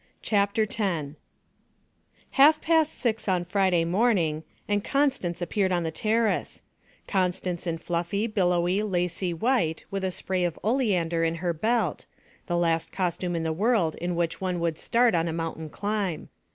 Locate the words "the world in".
13.43-14.15